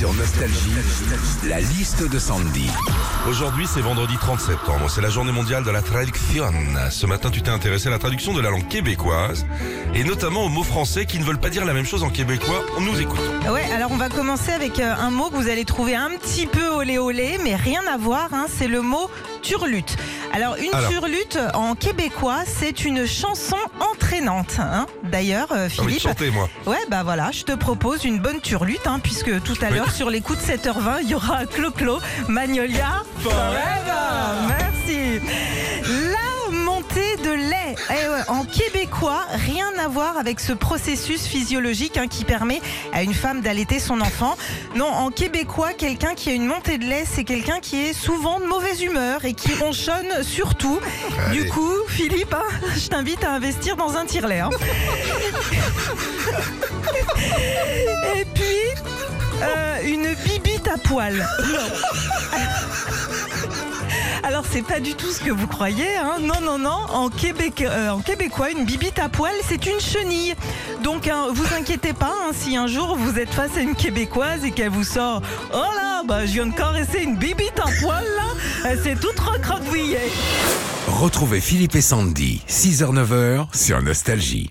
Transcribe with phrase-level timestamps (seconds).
[0.00, 0.70] Sur Nostalgie,
[1.46, 2.70] la liste de Sandy.
[3.28, 4.88] Aujourd'hui, c'est vendredi 30 septembre.
[4.88, 6.50] C'est la journée mondiale de la traduction.
[6.90, 9.44] Ce matin, tu t'es intéressé à la traduction de la langue québécoise
[9.94, 12.64] et notamment aux mots français qui ne veulent pas dire la même chose en québécois.
[12.78, 13.20] On nous écoute.
[13.52, 16.46] Ouais, alors on va commencer avec euh, un mot que vous allez trouver un petit
[16.46, 18.30] peu olé olé, mais rien à voir.
[18.32, 19.10] hein, c'est le mot
[19.42, 19.98] turlute.
[20.32, 20.88] Alors une Alors.
[20.90, 24.56] turlute en québécois, c'est une chanson entraînante.
[24.60, 24.86] hein.
[25.04, 26.00] D'ailleurs, euh, de Philippe.
[26.00, 26.48] chanter, moi.
[26.66, 29.78] Ouais, bah voilà, je te propose une bonne turlute, hein, puisque tout à Oui.
[29.94, 31.98] Sur les coups de 7h20, il y aura Clo-Clo,
[32.28, 34.48] Magnolia Forever.
[34.48, 35.20] Merci.
[35.84, 37.74] La montée de lait.
[37.90, 42.60] Eh ouais, en québécois, rien à voir avec ce processus physiologique hein, qui permet
[42.92, 44.36] à une femme d'allaiter son enfant.
[44.74, 48.40] Non, en québécois, quelqu'un qui a une montée de lait, c'est quelqu'un qui est souvent
[48.40, 50.80] de mauvaise humeur et qui ronchonne surtout.
[51.28, 51.42] Allez.
[51.42, 54.40] Du coup, Philippe, hein, je t'invite à investir dans un tire-lait.
[54.40, 54.50] hein.
[59.42, 61.26] Euh, une bibite à poil.
[64.22, 65.96] Alors, c'est pas du tout ce que vous croyez.
[65.96, 66.18] Hein.
[66.20, 66.86] Non, non, non.
[66.92, 70.34] En, Québec, euh, en québécois, une bibite à poil, c'est une chenille.
[70.82, 74.44] Donc, hein, vous inquiétez pas hein, si un jour vous êtes face à une québécoise
[74.44, 78.04] et qu'elle vous sort Oh là, bah, je viens de caresser une bibite à poil,
[78.04, 78.26] là.
[78.66, 80.10] Elle s'est toute recroquevillée.
[80.86, 84.50] Retrouvez Philippe et Sandy, 6h-9h sur Nostalgie.